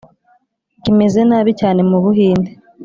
[0.83, 2.51] kimeze nabi cyane mu buhinde